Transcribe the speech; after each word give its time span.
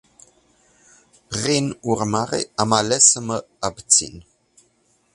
Prin 1.29 1.77
urmare, 1.83 2.51
am 2.55 2.71
ales 2.73 3.11
să 3.11 3.19
mă 3.19 3.45
abțin. 3.59 4.25